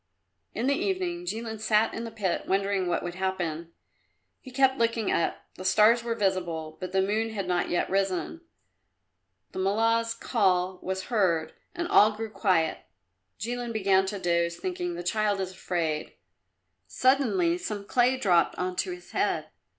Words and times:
In 0.55 0.65
the 0.65 0.73
evening 0.73 1.27
Jilin 1.27 1.59
sat 1.59 1.93
in 1.93 2.05
the 2.05 2.09
pit 2.09 2.47
wondering 2.47 2.87
what 2.87 3.03
would 3.03 3.13
happen. 3.13 3.71
He 4.39 4.49
kept 4.49 4.79
looking 4.79 5.11
up; 5.11 5.43
the 5.57 5.63
stars 5.63 6.03
were 6.03 6.15
visible, 6.15 6.75
but 6.79 6.91
the 6.91 7.03
moon 7.03 7.29
had 7.33 7.45
not 7.47 7.69
yet 7.69 7.87
risen. 7.87 8.41
The 9.51 9.59
Mullah's 9.59 10.15
call 10.15 10.79
was 10.81 11.03
heard, 11.03 11.53
and 11.75 11.87
all 11.87 12.13
grew 12.13 12.31
quiet. 12.31 12.79
Jilin 13.39 13.71
began 13.71 14.07
to 14.07 14.17
doze, 14.17 14.55
thinking 14.57 14.95
"The 14.95 15.03
child 15.03 15.39
is 15.39 15.51
afraid." 15.51 16.13
Suddenly 16.87 17.59
some 17.59 17.85
clay 17.85 18.17
dropped 18.17 18.55
on 18.55 18.75
to 18.77 18.89
his 18.89 19.11
head. 19.11 19.49